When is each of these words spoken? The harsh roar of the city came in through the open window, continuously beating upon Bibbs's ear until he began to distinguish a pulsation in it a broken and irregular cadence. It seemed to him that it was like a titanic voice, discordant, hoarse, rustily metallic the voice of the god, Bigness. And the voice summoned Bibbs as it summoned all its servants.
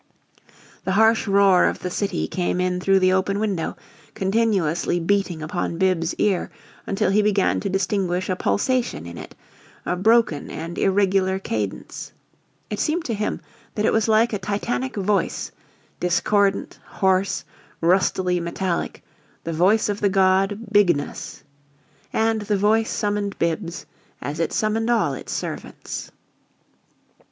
The 0.83 0.93
harsh 0.93 1.27
roar 1.27 1.65
of 1.67 1.77
the 1.77 1.91
city 1.91 2.27
came 2.27 2.59
in 2.59 2.79
through 2.79 2.97
the 2.97 3.13
open 3.13 3.37
window, 3.39 3.77
continuously 4.15 4.99
beating 4.99 5.43
upon 5.43 5.77
Bibbs's 5.77 6.15
ear 6.15 6.49
until 6.87 7.11
he 7.11 7.21
began 7.21 7.59
to 7.59 7.69
distinguish 7.69 8.27
a 8.27 8.35
pulsation 8.35 9.05
in 9.05 9.15
it 9.15 9.35
a 9.85 9.95
broken 9.95 10.49
and 10.49 10.79
irregular 10.79 11.37
cadence. 11.37 12.13
It 12.71 12.79
seemed 12.79 13.05
to 13.05 13.13
him 13.13 13.41
that 13.75 13.85
it 13.85 13.93
was 13.93 14.07
like 14.07 14.33
a 14.33 14.39
titanic 14.39 14.95
voice, 14.95 15.51
discordant, 15.99 16.79
hoarse, 16.83 17.45
rustily 17.79 18.39
metallic 18.39 19.03
the 19.43 19.53
voice 19.53 19.87
of 19.87 20.01
the 20.01 20.09
god, 20.09 20.71
Bigness. 20.73 21.43
And 22.11 22.41
the 22.41 22.57
voice 22.57 22.89
summoned 22.89 23.37
Bibbs 23.37 23.85
as 24.19 24.39
it 24.39 24.51
summoned 24.51 24.89
all 24.89 25.13
its 25.13 25.31
servants. 25.31 26.09